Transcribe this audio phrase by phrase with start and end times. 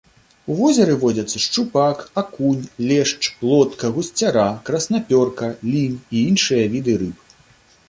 [0.51, 7.17] У возеры водзяцца шчупак, акунь, лешч, плотка, гусцяра, краснапёрка, лінь і іншыя віды рыб.